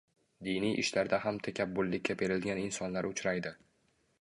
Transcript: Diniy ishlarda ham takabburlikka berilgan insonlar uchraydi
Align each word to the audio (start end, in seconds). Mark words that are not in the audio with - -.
Diniy 0.45 0.71
ishlarda 0.83 1.19
ham 1.25 1.37
takabburlikka 1.49 2.15
berilgan 2.23 2.63
insonlar 2.65 3.11
uchraydi 3.13 3.53